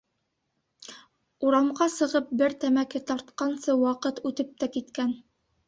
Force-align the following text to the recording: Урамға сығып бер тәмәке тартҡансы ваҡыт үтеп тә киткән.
Урамға 1.49 1.89
сығып 1.97 2.33
бер 2.41 2.57
тәмәке 2.65 3.03
тартҡансы 3.13 3.79
ваҡыт 3.85 4.25
үтеп 4.33 4.59
тә 4.65 4.75
киткән. 4.77 5.17